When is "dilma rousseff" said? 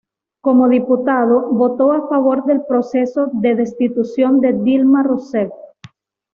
4.53-5.51